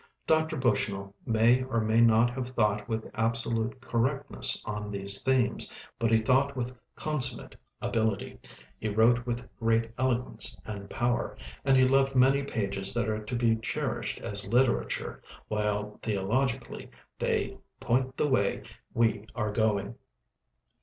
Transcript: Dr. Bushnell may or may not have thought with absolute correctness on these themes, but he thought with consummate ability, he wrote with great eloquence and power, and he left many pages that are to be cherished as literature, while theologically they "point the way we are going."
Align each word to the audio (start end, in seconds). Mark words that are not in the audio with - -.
Dr. 0.25 0.57
Bushnell 0.57 1.13
may 1.27 1.61
or 1.61 1.79
may 1.79 2.01
not 2.01 2.31
have 2.31 2.49
thought 2.49 2.89
with 2.89 3.07
absolute 3.13 3.79
correctness 3.79 4.65
on 4.65 4.89
these 4.89 5.21
themes, 5.23 5.71
but 5.99 6.09
he 6.09 6.17
thought 6.17 6.55
with 6.55 6.73
consummate 6.95 7.55
ability, 7.83 8.39
he 8.79 8.89
wrote 8.89 9.27
with 9.27 9.47
great 9.59 9.91
eloquence 9.99 10.59
and 10.65 10.89
power, 10.89 11.37
and 11.63 11.77
he 11.77 11.87
left 11.87 12.15
many 12.15 12.41
pages 12.41 12.95
that 12.95 13.07
are 13.07 13.23
to 13.23 13.35
be 13.35 13.57
cherished 13.57 14.19
as 14.21 14.47
literature, 14.47 15.21
while 15.49 15.99
theologically 16.01 16.89
they 17.19 17.59
"point 17.79 18.17
the 18.17 18.27
way 18.27 18.63
we 18.95 19.27
are 19.35 19.51
going." 19.51 19.93